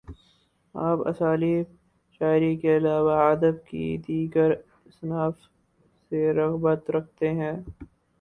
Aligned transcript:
آپ 0.75 0.99
اسالیبِ 1.07 1.65
شعری 2.21 2.55
کے 2.57 2.75
علاوہ 2.77 3.17
ادب 3.23 3.55
کی 3.65 3.85
دیگر 4.07 4.51
اصناف 4.85 5.35
سے 6.11 6.33
رغبت 6.33 6.89
رکھتے 6.91 7.29
ہیں 7.33 7.53